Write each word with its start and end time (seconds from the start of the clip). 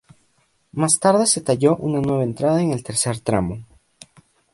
Más 0.71 0.99
tarde 0.99 1.27
se 1.27 1.41
talló 1.41 1.75
una 1.75 2.01
nueva 2.01 2.23
entrada 2.23 2.59
en 2.59 2.71
el 2.71 2.81
tercer 2.83 3.19
tramo. 3.19 3.67